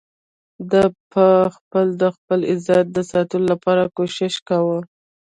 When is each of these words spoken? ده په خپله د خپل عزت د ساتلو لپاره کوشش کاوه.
ده 0.71 0.83
په 1.11 1.25
خپله 1.55 1.91
د 2.01 2.03
خپل 2.15 2.39
عزت 2.51 2.85
د 2.91 2.97
ساتلو 3.11 3.45
لپاره 3.53 3.83
کوشش 3.97 4.33
کاوه. 4.47 4.79